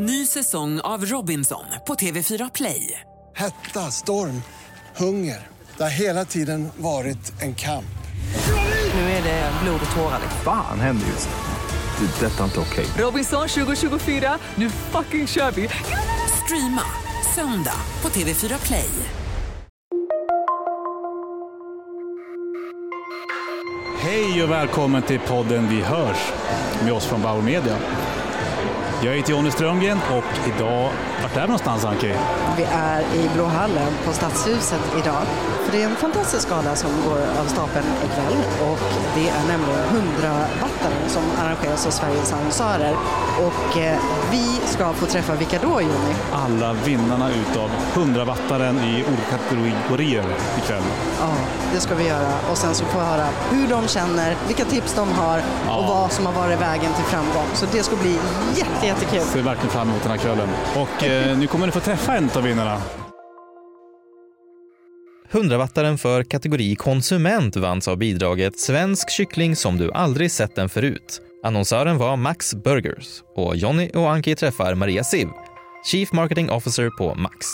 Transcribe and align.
Ny 0.00 0.26
säsong 0.26 0.80
av 0.80 1.04
Robinson 1.04 1.64
på 1.86 1.94
TV4 1.94 2.50
Play. 2.54 3.00
Hetta, 3.36 3.90
storm, 3.90 4.42
hunger. 4.96 5.46
Det 5.76 5.82
har 5.82 5.90
hela 5.90 6.24
tiden 6.24 6.68
varit 6.76 7.42
en 7.42 7.54
kamp. 7.54 7.98
Nu 8.94 9.00
är 9.00 9.22
det 9.22 9.52
blod 9.62 9.80
och 9.90 9.96
tårar. 9.96 10.20
Fan 10.44 10.80
händer 10.80 11.06
just 11.06 11.28
nu. 11.28 12.06
Det. 12.06 12.26
Detta 12.26 12.40
är 12.40 12.44
inte 12.44 12.60
okej. 12.60 12.86
Robinson 12.98 13.48
2024, 13.48 14.38
nu 14.54 14.70
fucking 14.70 15.26
kör 15.26 15.50
vi! 15.50 15.68
Streama 16.44 16.82
söndag 17.34 17.80
på 18.00 18.08
TV4 18.08 18.66
Play. 18.66 18.90
Hej 24.00 24.42
och 24.42 24.50
välkommen 24.50 25.02
till 25.02 25.20
podden 25.20 25.68
Vi 25.68 25.80
hörs 25.80 26.32
med 26.84 26.92
oss 26.92 27.06
från 27.06 27.22
Bauer 27.22 27.42
Media. 27.42 27.76
Jag 29.02 29.16
heter 29.16 29.30
Jonny 29.30 29.50
Strömgren 29.50 29.98
och 29.98 30.48
idag, 30.56 30.90
vart 31.22 31.36
är 31.36 31.40
vi 31.40 31.46
någonstans 31.46 31.84
Anki? 31.84 32.14
Vi 32.56 32.62
är 32.62 33.00
i 33.00 33.28
Blå 33.34 33.44
hallen 33.44 33.92
på 34.04 34.12
Stadshuset 34.12 34.80
idag. 34.98 35.22
För 35.64 35.72
det 35.72 35.82
är 35.82 35.86
en 35.86 35.96
fantastisk 35.96 36.48
gala 36.48 36.76
som 36.76 36.90
går 37.08 37.18
av 37.40 37.44
stapeln 37.44 37.86
ikväll 38.04 38.36
och 38.70 38.78
det 39.14 39.28
är 39.28 39.46
nämligen 39.48 39.80
100-wattaren 39.92 41.08
som 41.08 41.22
arrangeras 41.42 41.86
av 41.86 41.90
Sveriges 41.90 42.32
annonsörer. 42.32 42.94
Och 43.46 43.78
eh, 43.78 43.98
vi 44.30 44.60
ska 44.66 44.92
få 44.92 45.06
träffa 45.06 45.34
vilka 45.34 45.58
då 45.62 45.80
Jonny? 45.80 46.14
Alla 46.32 46.72
vinnarna 46.72 47.30
utav 47.30 47.70
100-wattaren 47.94 48.84
i 48.84 49.04
olika 49.04 49.38
kategorier 49.38 50.24
ikväll. 50.58 50.82
Ja, 51.20 51.34
det 51.74 51.80
ska 51.80 51.94
vi 51.94 52.06
göra 52.06 52.32
och 52.50 52.58
sen 52.58 52.74
så 52.74 52.84
får 52.84 53.00
vi 53.00 53.06
höra 53.06 53.26
hur 53.50 53.68
de 53.68 53.88
känner, 53.88 54.36
vilka 54.46 54.64
tips 54.64 54.94
de 54.94 55.12
har 55.12 55.42
och 55.68 55.84
vad 55.88 56.12
som 56.12 56.26
har 56.26 56.32
varit 56.32 56.60
vägen 56.60 56.92
till 56.94 57.04
framgång. 57.04 57.46
Så 57.54 57.66
det 57.72 57.82
ska 57.82 57.96
bli 57.96 58.18
jätte, 58.54 58.87
jättekul. 58.88 59.20
Ser 59.20 59.42
verkligen 59.42 59.70
fram 59.70 59.88
emot 59.88 60.02
den 60.02 60.10
här 60.10 60.18
kvällen. 60.18 60.48
Och 60.76 61.04
eh, 61.04 61.38
nu 61.38 61.46
kommer 61.46 61.66
ni 61.66 61.72
få 61.72 61.80
träffa 61.80 62.16
en 62.16 62.30
av 62.36 62.42
vinnarna. 62.42 62.82
100-wattaren 65.30 65.96
för 65.96 66.22
kategori 66.24 66.76
konsument 66.76 67.56
vanns 67.56 67.88
av 67.88 67.96
bidraget 67.96 68.58
Svensk 68.58 69.10
kyckling 69.10 69.56
som 69.56 69.78
du 69.78 69.92
aldrig 69.92 70.32
sett 70.32 70.54
den 70.54 70.68
förut. 70.68 71.20
Annonsören 71.42 71.98
var 71.98 72.16
Max 72.16 72.54
Burgers 72.54 73.22
och 73.36 73.56
Jonny 73.56 73.90
och 73.94 74.10
Anki 74.10 74.34
träffar 74.34 74.74
Maria 74.74 75.04
Siv, 75.04 75.28
Chief 75.90 76.12
Marketing 76.12 76.50
Officer 76.50 76.90
på 76.98 77.14
Max. 77.14 77.46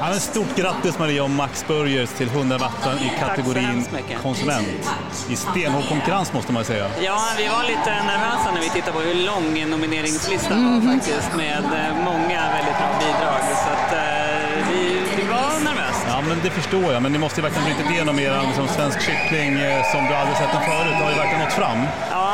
Ja, 0.00 0.06
men 0.10 0.20
stort 0.20 0.56
grattis 0.56 0.98
Maria 0.98 1.24
och 1.24 1.30
Max 1.30 1.64
Burgers 1.66 2.10
till 2.10 2.28
100-wattaren 2.28 2.98
i 2.98 3.12
kategorin 3.20 3.86
konsument. 4.22 4.90
I 5.28 5.36
stenhård 5.36 5.88
konkurrens 5.88 6.32
måste 6.32 6.52
man 6.52 6.64
säga. 6.64 6.86
Ja, 7.00 7.18
vi 7.38 7.46
var 7.48 7.62
lite 7.62 7.90
nervösa 7.90 8.50
när 8.54 8.60
vi 8.60 8.70
tittade 8.70 8.92
på 8.92 9.00
hur 9.00 9.14
lång 9.14 9.70
nomineringslistan 9.70 10.58
var 10.74 10.92
faktiskt 10.92 11.36
med 11.36 11.64
eh, 11.64 12.04
många 12.04 12.40
väldigt 12.56 12.78
bra 12.80 12.90
bidrag. 13.00 13.40
Så 13.64 13.68
att, 13.76 13.92
eh, 13.92 14.68
vi, 14.70 14.82
vi 15.16 15.22
var 15.22 15.64
nervösa. 15.64 16.06
Ja, 16.08 16.20
men 16.28 16.38
det 16.42 16.50
förstår 16.50 16.92
jag. 16.92 17.02
Men 17.02 17.12
ni 17.12 17.18
måste 17.18 17.40
ju 17.40 17.42
verkligen 17.42 17.66
brutit 17.68 17.90
igenom 17.92 18.18
er 18.18 18.40
liksom, 18.46 18.68
svensk 18.68 18.98
kyckling 19.00 19.52
eh, 19.60 19.82
som 19.92 20.00
du 20.08 20.14
aldrig 20.14 20.36
sett 20.36 20.52
den 20.52 20.62
förut. 20.70 20.94
Det 20.98 21.04
har 21.04 21.10
ju 21.10 21.18
verkligen 21.24 21.40
nått 21.44 21.52
fram. 21.62 21.78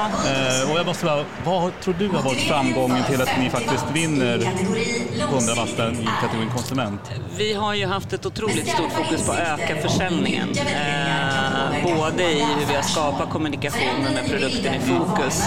Eh, 0.03 0.71
och 0.71 0.79
jag 0.79 0.87
måste 0.87 1.05
bara, 1.05 1.25
vad 1.45 1.81
tror 1.81 1.95
du 1.99 2.09
har 2.09 2.23
varit 2.23 2.41
framgången 2.41 3.05
till 3.05 3.23
att 3.23 3.39
ni 3.39 3.51
faktiskt 3.51 3.85
vinner 3.93 4.39
100 4.39 5.55
vatten 5.57 6.03
i 6.03 6.09
kategorin 6.21 6.51
konsument? 6.51 7.01
vi 7.37 7.55
har 7.55 7.75
ju 7.75 7.87
haft 7.87 8.13
ett 8.13 8.27
otroligt 8.27 8.69
stort 8.69 8.93
fokus 8.93 9.27
på 9.27 9.33
att 9.33 9.39
öka 9.39 9.77
försäljningen. 9.77 10.49
Eh, 10.59 11.97
både 11.97 12.23
i 12.23 12.43
hur 12.43 12.67
vi 12.69 12.75
har 12.75 12.83
skapat 12.83 13.31
kommunikationen 13.31 14.15
med 14.15 14.31
produkten 14.31 14.75
i 14.75 14.81
fokus, 14.81 15.43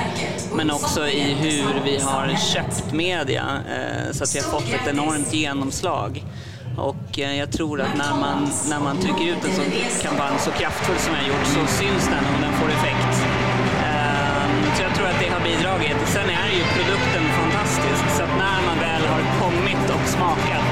men 0.55 0.71
också 0.71 1.07
i 1.07 1.33
hur 1.33 1.81
vi 1.83 1.99
har 1.99 2.35
köpt 2.53 2.93
media 2.93 3.43
eh, 3.69 4.11
så 4.11 4.23
att 4.23 4.35
vi 4.35 4.39
har 4.39 4.51
fått 4.51 4.73
ett 4.73 4.87
enormt 4.87 5.33
genomslag. 5.33 6.23
Och 6.77 7.19
eh, 7.19 7.35
jag 7.35 7.51
tror 7.51 7.81
att 7.81 7.97
när 7.97 8.19
man, 8.19 8.49
när 8.69 8.79
man 8.79 8.97
trycker 8.97 9.23
ut 9.31 9.45
en 9.45 9.55
sån 9.55 9.65
kampanj 10.01 10.39
så 10.39 10.51
kraftfull 10.51 10.97
som 10.97 11.13
jag 11.13 11.21
har 11.21 11.27
gjort 11.27 11.47
så 11.47 11.73
syns 11.83 12.05
den 12.05 12.35
och 12.35 12.41
den 12.41 12.53
får 12.53 12.67
effekt. 12.67 13.44
Det 15.19 15.29
har 15.35 15.39
bidragit. 15.49 15.97
Sen 16.15 16.29
är 16.43 16.49
ju 16.57 16.63
produkten 16.77 17.23
fantastisk 17.39 18.03
så 18.17 18.23
att 18.23 18.33
när 18.45 18.59
man 18.69 18.77
väl 18.87 19.03
har 19.13 19.21
kommit 19.43 19.83
och 19.95 20.05
smakat 20.15 20.71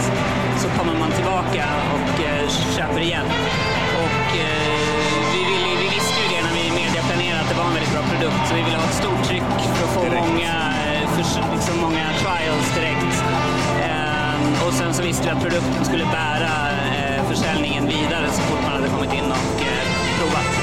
så 0.61 0.67
kommer 0.77 0.95
man 0.99 1.11
tillbaka 1.11 1.65
och 1.95 2.09
eh, 2.29 2.47
köper 2.77 3.01
igen. 3.01 3.27
Och 4.03 4.27
eh, 4.45 4.73
vi, 5.33 5.41
ville, 5.49 5.69
vi 5.83 5.87
visste 5.97 6.17
ju 6.23 6.27
det 6.35 6.41
när 6.47 6.53
vi 6.59 6.63
mediaplanerade 6.81 7.41
att 7.43 7.49
det 7.51 7.57
var 7.61 7.67
en 7.71 7.73
väldigt 7.77 7.93
bra 7.95 8.03
produkt 8.13 8.41
så 8.47 8.51
vi 8.59 8.61
ville 8.67 8.77
ha 8.77 8.85
ett 8.91 8.99
stort 9.03 9.23
tryck 9.29 9.49
för 9.77 9.83
att 9.87 9.93
få 9.97 10.01
Direkt. 10.03 10.27
många, 10.27 10.53
eh, 10.87 11.03
förs- 11.15 11.43
liksom 11.55 11.75
många 11.85 12.05
trials 12.21 12.67
direkt. 12.77 13.13
Ehm, 13.87 14.67
Och 14.67 14.73
sen 14.73 14.93
så 14.93 15.01
visste 15.03 15.23
vi 15.25 15.29
att 15.35 15.41
produkten 15.41 15.85
skulle 15.89 16.05
bära 16.05 16.53
eh, 16.95 17.19
försäljningen 17.31 17.83
vidare 17.87 18.27
så 18.31 18.41
fort 18.41 18.61
man 18.63 18.71
hade 18.77 18.87
kommit 18.95 19.13
in 19.13 19.27
och 19.39 19.53
eh, 19.71 19.83
provat. 20.19 20.62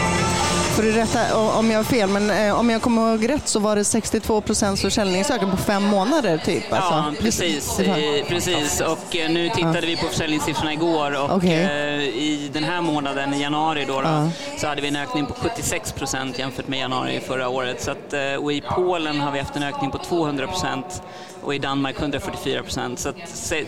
Får 0.80 0.86
du 0.86 0.92
rätta 0.92 1.36
om 1.36 1.70
jag 1.70 1.78
har 1.78 1.84
fel, 1.84 2.08
men 2.08 2.30
eh, 2.30 2.58
om 2.60 2.70
jag 2.70 2.82
kommer 2.82 3.10
ihåg 3.10 3.28
rätt 3.28 3.48
så 3.48 3.58
var 3.60 3.76
det 3.76 3.84
62 3.84 4.40
procents 4.40 4.82
försäljningsökning 4.82 5.50
på 5.50 5.56
fem 5.56 5.84
månader 5.84 6.38
typ. 6.38 6.64
Ja, 6.70 6.76
alltså. 6.76 7.22
precis. 7.22 7.80
Eh, 7.80 8.26
precis. 8.28 8.80
Och 8.80 9.16
eh, 9.16 9.30
nu 9.30 9.48
tittade 9.48 9.80
vi 9.80 9.96
på 9.96 10.06
försäljningssiffrorna 10.06 10.72
igår 10.72 11.30
och 11.30 11.44
eh, 11.44 12.00
i 12.02 12.50
den 12.52 12.64
här 12.64 12.80
månaden, 12.80 13.34
i 13.34 13.42
januari, 13.42 13.84
då, 13.88 14.00
då, 14.00 14.08
Ja. 14.08 14.30
så 14.58 14.66
hade 14.66 14.82
vi 14.82 14.88
en 14.88 14.96
ökning 14.96 15.26
på 15.26 15.34
76 15.34 15.92
procent 15.92 16.38
jämfört 16.38 16.68
med 16.68 16.78
januari 16.78 17.20
förra 17.26 17.48
året. 17.48 17.82
Så 17.82 17.90
att, 17.90 18.14
och 18.40 18.52
i 18.52 18.60
Polen 18.60 19.20
har 19.20 19.32
vi 19.32 19.38
haft 19.38 19.56
en 19.56 19.62
ökning 19.62 19.90
på 19.90 19.98
200 19.98 20.46
procent 20.46 21.02
och 21.42 21.54
i 21.54 21.58
Danmark 21.58 21.96
144 21.98 22.62
procent. 22.62 22.98
Så 22.98 23.12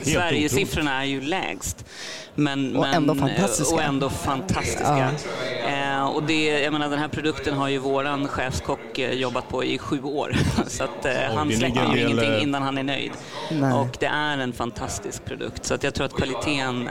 Sverigesiffrorna 0.02 1.00
är 1.00 1.06
ju 1.06 1.20
lägst. 1.20 1.84
Men, 2.34 2.76
Och 2.76 2.82
men, 2.82 2.94
ändå 2.94 3.14
fantastiska. 3.14 3.74
Och 3.74 3.82
ändå 3.82 4.10
fantastiska. 4.10 5.10
Eh, 5.66 5.81
och 6.14 6.22
det, 6.22 6.60
jag 6.60 6.72
menar, 6.72 6.88
den 6.88 6.98
här 6.98 7.08
produkten 7.08 7.54
har 7.54 7.68
ju 7.68 7.78
våran 7.78 8.28
chefskock 8.28 8.98
eh, 8.98 9.12
jobbat 9.12 9.48
på 9.48 9.64
i 9.64 9.78
sju 9.78 10.02
år. 10.02 10.36
Så 10.66 10.84
att, 10.84 11.04
eh, 11.04 11.12
han 11.34 11.52
släpper 11.52 11.94
ju 11.94 12.00
ingenting 12.00 12.32
eh, 12.32 12.42
innan 12.42 12.62
han 12.62 12.78
är 12.78 12.82
nöjd. 12.82 13.12
Nej. 13.50 13.72
Och 13.72 13.96
det 14.00 14.06
är 14.06 14.38
en 14.38 14.52
fantastisk 14.52 15.24
produkt. 15.24 15.64
Så 15.64 15.74
att 15.74 15.84
jag 15.84 15.94
tror 15.94 16.06
att 16.06 16.14
kvaliteten 16.14 16.88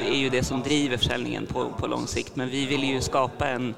eh, 0.00 0.06
är 0.06 0.16
ju 0.16 0.28
det 0.30 0.44
som 0.44 0.62
driver 0.62 0.96
försäljningen 0.96 1.46
på, 1.46 1.68
på 1.78 1.86
lång 1.86 2.06
sikt. 2.06 2.36
Men 2.36 2.48
vi 2.50 2.66
vill 2.66 2.84
ju 2.84 3.00
skapa 3.00 3.48
en 3.48 3.74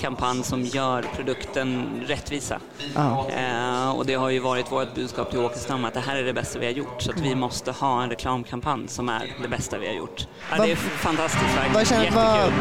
kampanj 0.00 0.42
som 0.44 0.64
gör 0.64 1.04
produkten 1.16 1.86
rättvisa. 2.06 2.58
Ja. 2.94 3.26
Eh, 3.30 3.90
och 3.90 4.06
det 4.06 4.14
har 4.14 4.30
ju 4.30 4.38
varit 4.38 4.72
vårt 4.72 4.94
budskap 4.94 5.30
till 5.30 5.38
Åkestam 5.40 5.84
att 5.84 5.94
det 5.94 6.00
här 6.00 6.16
är 6.16 6.24
det 6.24 6.32
bästa 6.32 6.58
vi 6.58 6.66
har 6.66 6.72
gjort. 6.72 7.02
Så 7.02 7.10
att 7.10 7.20
vi 7.20 7.34
måste 7.34 7.72
ha 7.72 8.02
en 8.02 8.10
reklamkampanj 8.10 8.88
som 8.88 9.08
är 9.08 9.34
det 9.42 9.48
bästa 9.48 9.78
vi 9.78 9.86
har 9.86 9.94
gjort. 9.94 10.26
Ja, 10.50 10.56
Vad- 10.58 10.66
det 10.68 10.72
är 10.72 10.76
fantastiskt 10.76 11.44
Vad, 11.56 11.74
verkligen. 11.74 12.02
Jättekul. 12.02 12.14
vad, 12.24 12.52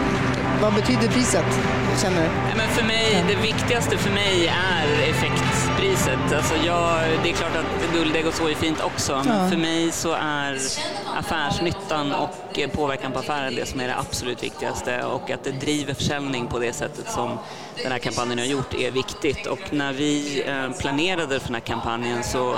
vad 0.62 0.74
betyder 0.74 1.08
priset? 1.08 1.46
Känner 2.02 2.22
du? 2.24 2.28
Nej, 2.28 2.54
Men 2.58 2.70
för 2.70 2.84
mig, 2.84 3.24
det 3.28 3.36
viktigaste 3.36 3.98
för 3.98 4.12
mig 4.12 4.48
är 4.48 5.10
effektpriset. 6.14 6.38
Alltså 6.38 6.56
jag, 6.68 7.00
det 7.24 7.30
är 7.30 7.34
klart 7.34 7.56
att 7.56 7.94
guldägg 7.94 8.28
och 8.28 8.34
så 8.34 8.48
är 8.48 8.56
fint 8.56 8.82
också, 8.84 9.22
men 9.26 9.44
Ja. 9.44 9.50
för 9.50 9.58
mig 9.58 9.92
så 9.92 10.14
är 10.14 10.58
affärsnyttan 11.18 12.12
och 12.14 12.60
påverkan 12.74 13.12
på 13.12 13.20
affären 13.20 13.56
det 13.56 13.66
som 13.66 13.80
är 13.80 13.88
det 13.88 13.98
absolut 13.98 14.44
viktigaste 14.44 15.04
och 15.04 15.32
att 15.32 15.44
det 15.44 15.52
driver 15.52 15.94
försäljning 15.94 16.48
på 16.48 16.60
det 16.60 16.74
sättet 16.74 17.12
som 17.12 17.38
den 17.84 17.92
här 17.92 18.00
kampanjen 18.00 18.40
har 18.40 18.46
gjort 18.46 18.74
är 18.74 18.92
viktigt. 18.92 19.48
Och 19.48 19.60
när 19.74 19.94
vi 19.94 20.44
eh, 20.48 20.72
planerade 20.80 21.40
för 21.40 21.48
den 21.48 21.56
här 21.56 21.62
kampanjen 21.62 22.24
så 22.24 22.56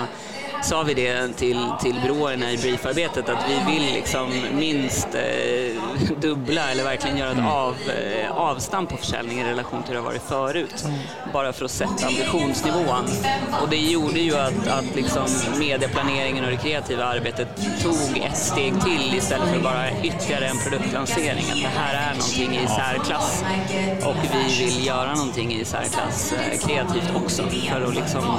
sa 0.63 0.83
vi 0.83 0.93
det 0.93 1.27
till, 1.27 1.67
till 1.81 1.95
byråerna 2.03 2.51
i 2.51 2.57
briefarbetet 2.57 3.29
att 3.29 3.45
vi 3.49 3.73
vill 3.73 3.93
liksom 3.93 4.29
minst 4.53 5.07
eh, 5.15 5.81
dubbla 6.21 6.71
eller 6.71 6.83
verkligen 6.83 7.17
göra 7.17 7.31
ett 7.31 7.45
av, 7.45 7.75
eh, 7.89 8.31
avstamp 8.31 8.89
på 8.89 8.97
försäljning 8.97 9.39
i 9.39 9.43
relation 9.43 9.83
till 9.83 9.87
hur 9.87 9.95
det 9.95 10.01
har 10.01 10.09
varit 10.09 10.23
förut. 10.23 10.85
Bara 11.33 11.53
för 11.53 11.65
att 11.65 11.71
sätta 11.71 12.07
ambitionsnivån. 12.07 13.05
Och 13.61 13.69
det 13.69 13.77
gjorde 13.77 14.19
ju 14.19 14.35
att, 14.35 14.67
att 14.67 14.95
liksom 14.95 15.25
medieplaneringen 15.59 16.45
och 16.45 16.51
det 16.51 16.57
kreativa 16.57 17.05
arbetet 17.05 17.47
tog 17.83 18.17
ett 18.17 18.37
steg 18.37 18.73
till 18.81 19.17
istället 19.17 19.49
för 19.49 19.59
bara 19.59 20.01
ytterligare 20.03 20.45
en 20.45 20.57
produktlansering. 20.57 21.45
Att 21.51 21.61
det 21.61 21.79
här 21.79 22.11
är 22.11 22.15
någonting 22.15 22.59
i 22.63 22.67
särklass 22.67 23.43
och 24.05 24.15
vi 24.33 24.65
vill 24.65 24.85
göra 24.85 25.15
någonting 25.15 25.53
i 25.53 25.65
särklass 25.65 26.33
eh, 26.33 26.67
kreativt 26.67 27.15
också 27.15 27.43
för 27.43 27.81
att 27.81 27.95
liksom, 27.95 28.37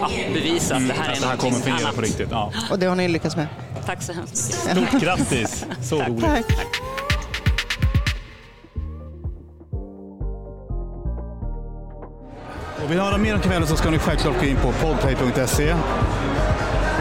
ja, 0.00 0.08
bevisa 0.32 0.76
att 0.76 0.88
det 0.88 0.94
här 0.94 1.08
är 1.08 1.12
Att 1.12 1.20
det 1.20 1.26
här 1.26 1.36
kommer 1.40 1.50
någonting 1.50 1.72
fungera 1.72 1.86
annat. 1.88 1.96
på 1.96 2.02
riktigt. 2.02 2.28
Ja. 2.30 2.52
Och 2.70 2.78
det 2.78 2.86
har 2.86 2.96
ni 2.96 3.08
lyckats 3.08 3.36
med? 3.36 3.46
Tack 3.86 4.02
så 4.02 4.12
hemskt 4.12 4.66
mycket. 4.76 4.88
Stort 4.88 5.02
grattis! 5.02 5.66
Så 5.82 6.02
roligt. 6.02 6.24
Tack. 6.24 6.46
Och 12.84 12.90
vill 12.90 12.96
ni 12.98 13.02
höra 13.04 13.18
mer 13.18 13.34
om 13.34 13.40
kvällen 13.40 13.66
så 13.68 13.76
ska 13.76 13.90
ni 13.90 13.98
självklart 13.98 14.40
gå 14.40 14.46
in 14.46 14.56
på 14.56 14.72
podplay.se 14.72 15.72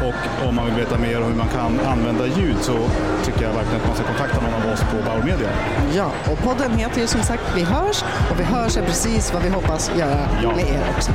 Och 0.07 0.47
om 0.47 0.55
man 0.55 0.65
vill 0.65 0.75
veta 0.75 0.97
mer 0.97 1.17
om 1.21 1.23
hur 1.23 1.35
man 1.35 1.47
kan 1.47 1.79
använda 1.79 2.27
ljud 2.27 2.55
så 2.61 2.77
tycker 3.25 3.43
jag 3.43 3.53
verkligen 3.53 3.81
att 3.81 3.87
man 3.87 3.95
ska 3.95 4.03
kontakta 4.05 4.41
någon 4.41 4.53
av 4.53 4.73
oss 4.73 4.79
på 4.79 4.97
Bauer 5.05 5.23
Media. 5.23 5.49
Ja, 5.95 6.11
och 6.31 6.37
podden 6.37 6.77
heter 6.77 7.01
ju 7.01 7.07
som 7.07 7.21
sagt 7.23 7.43
Vi 7.55 7.63
hörs 7.63 8.03
och 8.31 8.39
Vi 8.39 8.43
hörs 8.43 8.77
är 8.77 8.81
precis 8.85 9.33
vad 9.33 9.43
vi 9.43 9.49
hoppas 9.49 9.91
göra 9.97 10.27
Ja. 10.43 10.55
med 10.55 10.69
er 10.69 10.81
också. 10.95 11.11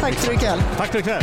Tack 0.00 0.14
för 0.14 0.32
ikväll. 0.32 0.58
Tack 0.76 0.88
för 0.92 0.98
ikväll! 0.98 1.22